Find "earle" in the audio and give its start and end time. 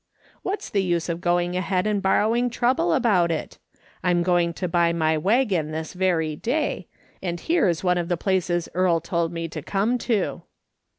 8.73-8.99